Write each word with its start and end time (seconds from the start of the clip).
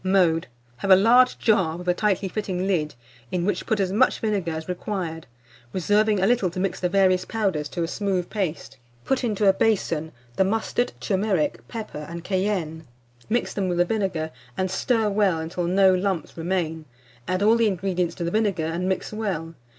Mode. 0.03 0.47
Have 0.77 0.89
a 0.89 0.95
large 0.95 1.37
jar, 1.37 1.77
with 1.77 1.87
a 1.87 1.93
tightly 1.93 2.27
fitting 2.27 2.65
lid, 2.65 2.95
in 3.31 3.45
which 3.45 3.67
put 3.67 3.79
as 3.79 3.91
much 3.91 4.19
vinegar 4.19 4.51
as 4.51 4.67
required, 4.67 5.27
reserving 5.73 6.19
a 6.19 6.25
little 6.25 6.49
to 6.49 6.59
mix 6.59 6.79
the 6.79 6.89
various 6.89 7.23
powders 7.23 7.69
to 7.69 7.83
a 7.83 7.87
smooth 7.87 8.27
paste. 8.27 8.77
Put 9.05 9.23
into 9.23 9.47
a 9.47 9.53
basin 9.53 10.11
the 10.37 10.43
mustard, 10.43 10.91
turmeric, 10.99 11.67
pepper, 11.67 12.07
and 12.09 12.23
cayenne; 12.23 12.87
mix 13.29 13.53
them 13.53 13.69
with 13.69 13.87
vinegar, 13.87 14.31
and 14.57 14.71
stir 14.71 15.07
well 15.07 15.37
until 15.37 15.65
no 15.65 15.93
lumps 15.93 16.35
remain; 16.35 16.85
add 17.27 17.43
all 17.43 17.55
the 17.55 17.67
ingredients 17.67 18.15
to 18.15 18.23
the 18.23 18.31
vinegar, 18.31 18.65
and 18.65 18.89
mix 18.89 19.13
well. 19.13 19.53